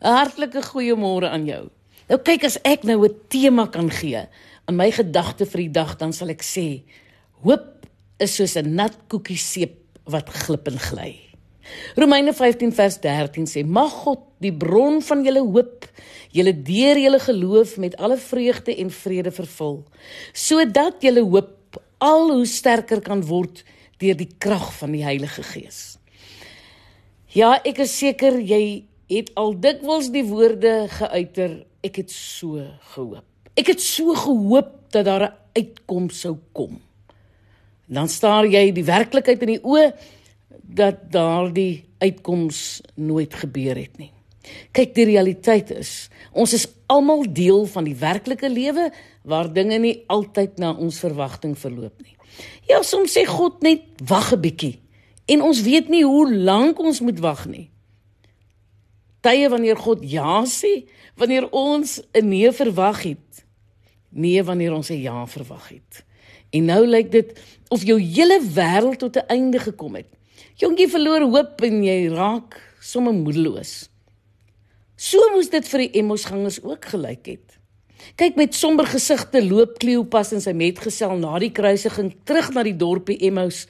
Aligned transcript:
'n 0.00 0.14
Hartlike 0.16 0.62
goeiemôre 0.62 1.28
aan 1.28 1.46
jou. 1.46 1.68
Nou 2.08 2.18
kyk 2.18 2.44
as 2.44 2.58
ek 2.64 2.84
nou 2.84 3.04
'n 3.04 3.14
tema 3.28 3.66
kan 3.66 3.90
gee 3.90 4.26
aan 4.66 4.76
my 4.76 4.90
gedagte 4.90 5.46
vir 5.46 5.60
die 5.60 5.72
dag, 5.72 5.96
dan 5.98 6.12
sal 6.12 6.28
ek 6.30 6.42
sê: 6.42 6.82
Hoop 7.42 7.86
is 8.18 8.34
soos 8.34 8.56
'n 8.56 8.74
nat 8.74 8.96
koekie 9.08 9.38
seep 9.38 9.76
wat 10.04 10.28
glip 10.28 10.68
en 10.68 10.78
gly. 10.78 11.30
Romeine 11.96 12.32
15 12.32 12.72
vers 12.72 12.98
13 13.00 13.46
sê: 13.46 13.64
Mag 13.64 13.90
God 13.90 14.20
die 14.38 14.52
bron 14.52 15.02
van 15.02 15.24
julle 15.24 15.40
hoop, 15.40 15.86
julle 16.32 16.52
deur 16.52 16.98
julle 16.98 17.20
geloof 17.20 17.76
met 17.78 17.96
alle 17.96 18.16
vreugde 18.16 18.76
en 18.76 18.90
vrede 18.90 19.30
vervul, 19.30 19.84
sodat 20.32 21.02
julle 21.02 21.22
hoop 21.22 21.80
al 21.98 22.30
hoe 22.30 22.46
sterker 22.46 23.00
kan 23.00 23.22
word 23.26 23.64
deur 23.98 24.16
die 24.16 24.30
krag 24.38 24.72
van 24.78 24.92
die 24.92 25.04
Heilige 25.04 25.42
Gees. 25.42 25.98
Ja, 27.28 27.60
ek 27.64 27.78
is 27.78 27.92
seker 27.98 28.40
jy 28.40 28.89
het 29.10 29.32
al 29.34 29.56
dikwels 29.58 30.10
die 30.14 30.24
woorde 30.26 30.86
geuiter 30.92 31.58
ek 31.82 32.02
het 32.02 32.12
so 32.14 32.62
gehoop. 32.94 33.26
Ek 33.58 33.72
het 33.72 33.82
so 33.82 34.14
gehoop 34.14 34.76
dat 34.94 35.04
daar 35.04 35.24
'n 35.26 35.34
uitkoms 35.52 36.20
sou 36.20 36.36
kom. 36.52 36.80
Dan 37.86 38.08
staar 38.08 38.46
jy 38.46 38.72
die 38.72 38.84
werklikheid 38.84 39.40
in 39.42 39.58
die 39.58 39.64
oë 39.64 39.92
dat 40.62 41.10
daardie 41.10 41.84
uitkoms 41.98 42.80
nooit 42.94 43.34
gebeur 43.34 43.76
het 43.76 43.98
nie. 43.98 44.12
Kyk, 44.72 44.94
die 44.94 45.04
realiteit 45.04 45.70
is, 45.70 46.08
ons 46.32 46.52
is 46.52 46.68
almal 46.86 47.24
deel 47.32 47.66
van 47.66 47.84
die 47.84 47.94
werklike 47.94 48.48
lewe 48.48 48.92
waar 49.22 49.52
dinge 49.52 49.78
nie 49.78 50.04
altyd 50.06 50.58
na 50.58 50.72
ons 50.72 50.98
verwagting 50.98 51.58
verloop 51.58 52.02
nie. 52.02 52.16
Ja, 52.68 52.82
soms 52.82 53.18
sê 53.18 53.26
God 53.26 53.62
net 53.62 53.82
wag 54.06 54.32
'n 54.32 54.40
bietjie 54.40 54.78
en 55.26 55.42
ons 55.42 55.62
weet 55.62 55.88
nie 55.88 56.04
hoe 56.04 56.34
lank 56.34 56.78
ons 56.78 57.00
moet 57.00 57.18
wag 57.18 57.46
nie 57.46 57.70
tye 59.20 59.48
wanneer 59.48 59.76
God 59.76 60.02
ja 60.02 60.44
sê, 60.44 60.86
wanneer 61.16 61.50
ons 61.50 62.00
'n 62.12 62.28
nee 62.28 62.52
verwag 62.52 63.02
het. 63.02 63.44
Nee 64.08 64.42
wanneer 64.42 64.72
ons 64.72 64.90
'n 64.90 65.00
ja 65.00 65.26
verwag 65.26 65.68
het. 65.68 66.04
En 66.50 66.64
nou 66.64 66.86
lyk 66.86 67.10
dit 67.12 67.40
of 67.68 67.84
jou 67.84 68.00
hele 68.00 68.40
wêreld 68.54 68.98
tot 68.98 69.16
'n 69.16 69.26
einde 69.28 69.58
gekom 69.58 69.94
het. 69.94 70.08
Jongie 70.54 70.88
verloor 70.88 71.20
hoop 71.20 71.62
en 71.62 71.84
jy 71.84 72.08
raak 72.08 72.60
sommer 72.80 73.14
moedeloos. 73.14 73.88
So 74.96 75.18
moes 75.34 75.48
dit 75.48 75.68
vir 75.68 75.78
die 75.78 75.90
Emmosgangers 76.00 76.62
ook 76.62 76.84
gelyk 76.84 77.26
het. 77.26 77.58
Kyk 78.16 78.36
met 78.36 78.54
somber 78.54 78.86
gesigte 78.86 79.40
loop 79.44 79.78
Kleopas 79.78 80.32
en 80.32 80.40
sy 80.40 80.52
metgesel 80.52 81.16
na 81.20 81.38
die 81.38 81.52
kruisiging 81.52 82.12
terug 82.24 82.50
na 82.52 82.62
die 82.62 82.76
dorpie 82.76 83.18
Emmos 83.28 83.66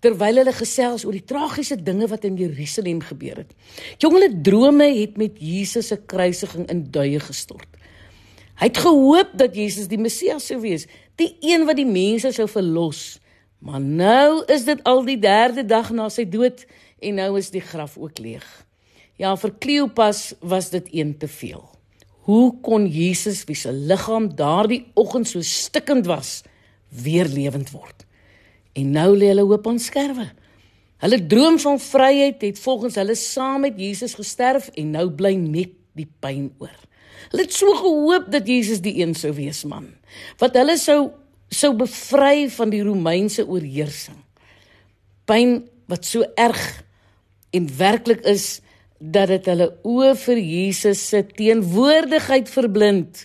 terwyl 0.00 0.40
hulle 0.40 0.54
gesels 0.56 1.04
oor 1.04 1.16
die 1.16 1.26
tragiese 1.28 1.76
dinge 1.76 2.08
wat 2.10 2.24
in 2.24 2.38
Jerusalem 2.40 3.02
gebeur 3.04 3.42
het. 3.42 3.52
Jongle 4.00 4.30
drome 4.42 4.88
het 4.96 5.18
met 5.20 5.36
Jesus 5.38 5.92
se 5.92 5.98
kruisiging 6.00 6.68
in 6.72 6.86
duie 6.92 7.20
gestort. 7.20 7.68
Hy 8.60 8.68
het 8.68 8.80
gehoop 8.80 9.32
dat 9.40 9.56
Jesus 9.56 9.88
die 9.88 10.00
Messias 10.00 10.50
sou 10.50 10.60
wees, 10.60 10.86
die 11.16 11.32
een 11.40 11.64
wat 11.68 11.78
die 11.80 11.88
mense 11.88 12.32
sou 12.36 12.48
verlos. 12.48 13.20
Maar 13.60 13.80
nou 13.80 14.42
is 14.52 14.64
dit 14.68 14.80
al 14.88 15.04
die 15.04 15.18
derde 15.20 15.64
dag 15.68 15.92
na 15.92 16.08
sy 16.12 16.26
dood 16.28 16.64
en 17.00 17.20
nou 17.20 17.30
is 17.40 17.52
die 17.52 17.64
graf 17.64 17.96
ook 18.00 18.20
leeg. 18.20 18.44
Ja, 19.20 19.34
vir 19.36 19.52
Kleopas 19.60 20.30
was 20.40 20.70
dit 20.72 20.88
een 20.96 21.16
te 21.20 21.28
veel. 21.28 21.60
Hoe 22.28 22.60
kon 22.64 22.86
Jesus 22.88 23.42
wie 23.48 23.56
se 23.56 23.72
liggaam 23.72 24.30
daardie 24.36 24.86
oggend 24.94 25.28
so 25.28 25.40
stikkend 25.44 26.08
was, 26.08 26.40
weer 26.88 27.28
lewend 27.28 27.72
word? 27.72 28.06
En 28.78 28.90
nou 28.94 29.16
lê 29.16 29.30
hulle 29.32 29.46
hoop 29.46 29.66
aan 29.66 29.80
skerwe. 29.82 30.28
Hulle 31.00 31.18
droom 31.26 31.56
van 31.58 31.80
vryheid 31.80 32.42
het 32.44 32.60
volgens 32.60 32.98
hulle 33.00 33.16
saam 33.16 33.64
met 33.64 33.78
Jesus 33.80 34.14
gesterf 34.14 34.68
en 34.76 34.92
nou 34.94 35.08
bly 35.16 35.32
net 35.40 35.72
die 35.96 36.08
pyn 36.20 36.50
oor. 36.60 36.76
Hulle 37.30 37.46
het 37.46 37.54
so 37.56 37.72
gehoop 37.78 38.28
dat 38.32 38.48
Jesus 38.48 38.82
die 38.84 38.98
een 39.00 39.14
sou 39.16 39.32
wees 39.36 39.62
man, 39.68 39.88
wat 40.40 40.56
hulle 40.58 40.76
sou 40.80 41.12
sou 41.50 41.72
bevry 41.74 42.46
van 42.54 42.70
die 42.70 42.82
Romeinse 42.86 43.42
oorheersing. 43.42 44.18
Pyn 45.26 45.64
wat 45.90 46.06
so 46.06 46.22
erg 46.38 46.60
en 47.50 47.66
werklik 47.78 48.22
is 48.28 48.60
dat 49.00 49.32
dit 49.32 49.48
hulle 49.50 49.70
oë 49.88 50.12
vir 50.20 50.38
Jesus 50.38 51.02
se 51.10 51.24
teenwoordigheid 51.26 52.50
verblind. 52.52 53.24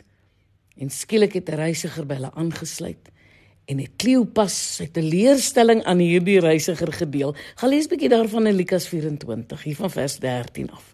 En 0.80 0.90
skielik 0.90 1.38
het 1.38 1.50
'n 1.50 1.60
reisiger 1.60 2.06
by 2.06 2.16
hulle 2.16 2.34
aangesluit 2.34 3.12
en 3.66 3.80
het 3.82 3.96
Kleopas 3.98 4.56
sy 4.78 4.88
teleurstelling 4.94 5.84
aan 5.90 6.02
hierdie 6.04 6.40
reisiger 6.44 6.92
gedeel. 6.94 7.36
Gaan 7.56 7.70
lees 7.70 7.86
'n 7.86 7.90
bietjie 7.90 8.10
daarvan 8.10 8.48
in 8.48 8.56
Lukas 8.56 8.88
24 8.88 9.64
hier 9.64 9.76
van 9.76 9.90
vers 9.90 10.20
13 10.20 10.72
af. 10.72 10.94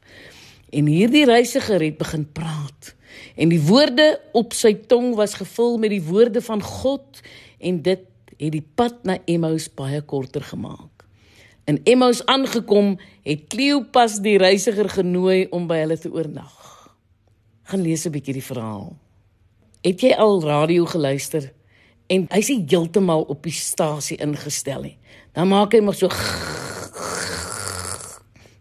En 0.69 0.85
hierdie 0.85 1.25
reisiger 1.25 1.81
het 1.81 1.97
begin 1.97 2.31
praat 2.31 2.95
en 3.35 3.49
die 3.49 3.61
woorde 3.61 4.19
op 4.31 4.53
sy 4.53 4.73
tong 4.73 5.15
was 5.15 5.33
gevul 5.33 5.77
met 5.77 5.89
die 5.89 6.03
woorde 6.03 6.41
van 6.41 6.61
God 6.61 7.19
en 7.59 7.81
dit 7.81 8.07
het 8.37 8.51
die 8.51 8.65
pad 8.75 9.03
na 9.03 9.17
Emmaus 9.25 9.67
baie 9.69 10.01
korter 10.01 10.41
gemaak. 10.41 11.05
In 11.69 11.81
Emmaus 11.83 12.25
aangekom, 12.25 12.97
het 13.23 13.45
Kleopas 13.47 14.19
die 14.19 14.37
reisiger 14.41 14.89
genooi 14.89 15.45
om 15.53 15.67
by 15.67 15.77
hulle 15.83 15.97
te 15.97 16.09
oornag. 16.11 16.55
Gaan 17.63 17.81
lees 17.81 18.05
'n 18.05 18.11
bietjie 18.11 18.33
die 18.33 18.43
verhaal. 18.43 18.97
Het 19.81 20.01
jy 20.01 20.13
al 20.13 20.41
radio 20.43 20.85
geluister? 20.85 21.53
En 22.11 22.27
hy 22.31 22.41
sê 22.43 22.57
heeltemal 22.59 23.23
op 23.31 23.45
die 23.47 23.55
stasie 23.55 24.19
ingestel 24.23 24.83
nie. 24.89 24.97
Dan 25.35 25.51
maak 25.51 25.75
hy 25.75 25.81
maar 25.83 25.97
so 25.97 26.11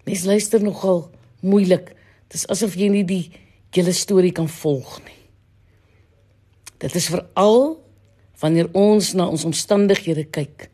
Mens 0.06 0.24
luister 0.26 0.62
nogal 0.62 1.04
moeilik. 1.46 1.92
Dit 2.30 2.40
is 2.40 2.46
asof 2.50 2.74
jy 2.78 2.88
nie 2.90 3.04
die 3.06 3.24
hele 3.74 3.92
storie 3.94 4.32
kan 4.34 4.48
volg 4.50 4.96
nie. 5.04 5.18
Dit 6.80 6.96
is 6.98 7.10
veral 7.12 7.76
wanneer 8.40 8.70
ons 8.74 9.12
na 9.14 9.28
ons 9.28 9.44
omstandighede 9.46 10.24
kyk 10.32 10.70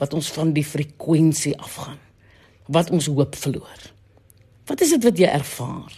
wat 0.00 0.14
ons 0.16 0.28
van 0.34 0.50
die 0.52 0.66
frekwensie 0.66 1.54
afgaan. 1.56 2.00
Wat 2.66 2.90
ons 2.90 3.06
hoop 3.06 3.36
verloor. 3.38 3.90
Wat 4.66 4.80
is 4.82 4.94
dit 4.96 5.04
wat 5.06 5.20
jy 5.20 5.28
ervaar? 5.30 5.92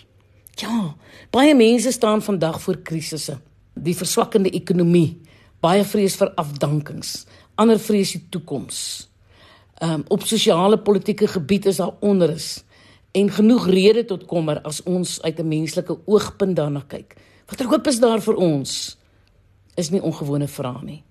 Ja, 0.60 0.94
baie 1.32 1.54
mense 1.56 1.92
staan 1.92 2.22
vandag 2.22 2.60
voor 2.64 2.82
krisisse. 2.84 3.38
Die 3.74 3.96
verswakkende 3.96 4.50
ekonomie, 4.56 5.16
baie 5.60 5.84
vrees 5.84 6.16
vir 6.16 6.32
afdankings, 6.36 7.26
ander 7.56 7.78
vrees 7.78 8.12
die 8.12 8.24
toekoms. 8.30 9.08
Ehm 9.80 10.00
um, 10.00 10.04
op 10.08 10.22
sosiale 10.24 10.78
politieke 10.78 11.28
gebied 11.28 11.66
is 11.66 11.76
daar 11.76 11.96
onrus 12.00 12.64
en 13.12 13.30
genoeg 13.30 13.66
rede 13.66 14.04
tot 14.04 14.24
kommer 14.26 14.60
as 14.62 14.82
ons 14.82 15.22
uit 15.22 15.38
'n 15.40 15.48
menslike 15.48 15.98
oogpunt 16.04 16.56
daarna 16.56 16.82
kyk. 16.88 17.16
Watter 17.46 17.66
hoop 17.66 17.86
is 17.86 18.00
daar 18.00 18.20
vir 18.20 18.34
ons? 18.34 18.96
Is 19.76 19.90
nie 19.90 20.02
ongewone 20.02 20.48
vrae 20.48 20.82
nie. 20.82 21.02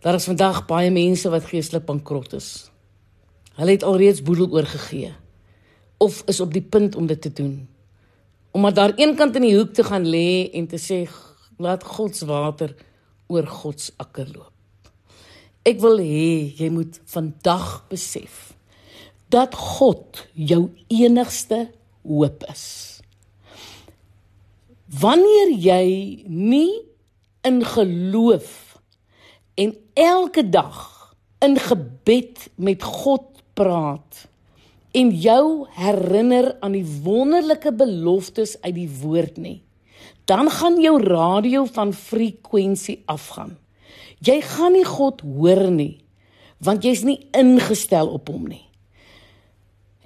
Daar 0.00 0.14
is 0.14 0.24
vandag 0.24 0.66
baie 0.66 0.90
mense 0.90 1.30
wat 1.30 1.44
geestelik 1.44 1.84
bankrot 1.84 2.32
is. 2.32 2.70
Hulle 3.54 3.70
het 3.70 3.82
alreeds 3.82 4.22
boedel 4.22 4.50
oorgegee 4.50 5.14
of 5.98 6.22
is 6.26 6.40
op 6.40 6.52
die 6.52 6.62
punt 6.62 6.96
om 6.96 7.06
dit 7.06 7.20
te 7.20 7.32
doen. 7.32 7.68
Om 8.50 8.60
maar 8.60 8.74
daar 8.74 8.92
eenkant 8.96 9.36
in 9.36 9.42
die 9.42 9.56
hoek 9.56 9.72
te 9.72 9.84
gaan 9.84 10.04
lê 10.06 10.50
en 10.52 10.66
te 10.66 10.78
sê 10.78 11.08
laat 11.56 11.84
God 11.84 12.16
se 12.16 12.26
water 12.26 12.74
oor 13.34 13.48
God 13.50 13.80
se 13.82 13.94
akker 14.00 14.30
loop. 14.30 14.52
Ek 15.64 15.80
wil 15.82 16.00
hê 16.02 16.54
jy 16.58 16.70
moet 16.72 16.98
vandag 17.10 17.84
besef 17.90 18.52
dat 19.32 19.56
God 19.56 20.20
jou 20.36 20.68
enigste 20.92 21.66
hoop 22.04 22.44
is. 22.52 22.66
Wanneer 25.00 25.54
jy 25.58 25.86
nie 26.28 26.84
in 27.44 27.62
geloof 27.66 28.76
en 29.60 29.74
elke 29.98 30.44
dag 30.44 30.76
in 31.44 31.56
gebed 31.60 32.46
met 32.56 32.84
God 32.84 33.26
praat 33.58 34.24
en 34.94 35.10
jou 35.18 35.66
herinner 35.74 36.52
aan 36.62 36.76
die 36.76 36.86
wonderlike 37.04 37.72
beloftes 37.74 38.54
uit 38.62 38.76
die 38.76 38.90
woord 39.02 39.40
nie 39.42 39.58
dan 40.24 40.50
gaan 40.50 40.80
jou 40.80 40.96
radio 41.02 41.64
van 41.64 41.92
frekwensie 41.92 43.02
afgaan. 43.06 43.56
Jy 44.24 44.40
gaan 44.40 44.72
nie 44.72 44.86
God 44.88 45.20
hoor 45.20 45.68
nie 45.70 46.04
want 46.64 46.84
jy's 46.86 47.02
nie 47.04 47.18
ingestel 47.36 48.08
op 48.14 48.30
hom 48.32 48.46
nie. 48.48 48.62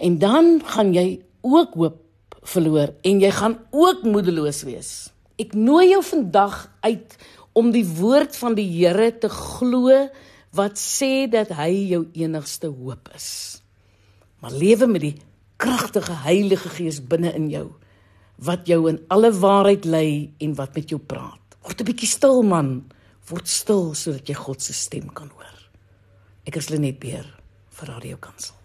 En 0.03 0.17
dan 0.19 0.57
gaan 0.67 0.91
jy 0.95 1.21
ook 1.47 1.77
hoop 1.79 2.01
verloor 2.49 2.95
en 3.07 3.21
jy 3.23 3.31
gaan 3.35 3.59
ook 3.71 4.03
moedeloos 4.07 4.65
wees. 4.67 4.91
Ek 5.39 5.55
nooi 5.55 5.93
jou 5.93 6.03
vandag 6.03 6.65
uit 6.83 7.15
om 7.59 7.71
die 7.75 7.85
woord 7.87 8.35
van 8.41 8.57
die 8.59 8.67
Here 8.67 9.11
te 9.23 9.31
glo 9.31 10.09
wat 10.57 10.81
sê 10.81 11.29
dat 11.31 11.53
hy 11.59 11.71
jou 11.93 12.03
enigste 12.17 12.71
hoop 12.73 13.11
is. 13.15 13.61
Maar 14.43 14.55
lewe 14.55 14.87
met 14.91 15.05
die 15.05 15.17
kragtige 15.59 16.15
Heilige 16.25 16.71
Gees 16.75 17.03
binne 17.03 17.35
in 17.35 17.51
jou 17.53 17.69
wat 18.45 18.69
jou 18.71 18.87
in 18.91 19.01
alle 19.11 19.33
waarheid 19.35 19.85
lei 19.85 20.35
en 20.39 20.55
wat 20.59 20.75
met 20.79 20.91
jou 20.91 21.01
praat. 21.01 21.57
Word 21.63 21.81
'n 21.81 21.89
bietjie 21.91 22.09
stil 22.09 22.43
man, 22.43 22.85
word 23.29 23.49
stil 23.49 23.95
sodat 23.95 24.29
jy 24.29 24.35
God 24.35 24.63
se 24.63 24.73
stem 24.73 25.09
kan 25.13 25.29
hoor. 25.29 25.59
Ek 26.47 26.57
is 26.57 26.71
Lenet 26.71 26.99
Beer 27.01 27.27
vir 27.71 27.89
Radio 27.89 28.17
Kansel. 28.17 28.58